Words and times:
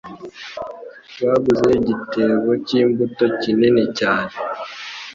Baguze 1.25 1.67
igitebo 1.79 2.49
cyimbuto 2.65 3.25
kinini 3.41 3.83
cyane 3.99 4.33